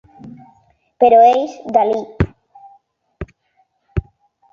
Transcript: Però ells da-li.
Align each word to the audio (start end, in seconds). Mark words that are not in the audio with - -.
Però 1.03 1.19
ells 1.25 1.53
da-li. 1.75 1.99